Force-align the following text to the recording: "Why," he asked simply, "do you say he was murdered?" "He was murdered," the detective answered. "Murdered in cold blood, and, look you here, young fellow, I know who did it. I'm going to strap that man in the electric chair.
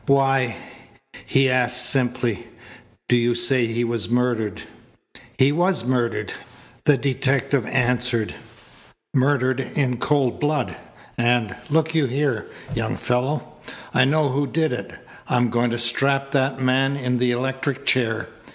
"Why," 0.07 0.55
he 1.27 1.47
asked 1.47 1.77
simply, 1.87 2.47
"do 3.07 3.15
you 3.15 3.35
say 3.35 3.67
he 3.67 3.83
was 3.83 4.09
murdered?" 4.09 4.63
"He 5.37 5.51
was 5.51 5.85
murdered," 5.85 6.33
the 6.85 6.97
detective 6.97 7.67
answered. 7.67 8.33
"Murdered 9.13 9.59
in 9.59 9.97
cold 9.97 10.39
blood, 10.39 10.75
and, 11.19 11.55
look 11.69 11.93
you 11.93 12.07
here, 12.07 12.47
young 12.73 12.95
fellow, 12.95 13.47
I 13.93 14.05
know 14.05 14.29
who 14.29 14.47
did 14.47 14.73
it. 14.73 14.91
I'm 15.27 15.51
going 15.51 15.69
to 15.69 15.77
strap 15.77 16.31
that 16.31 16.59
man 16.59 16.95
in 16.97 17.19
the 17.19 17.29
electric 17.29 17.85
chair. 17.85 18.27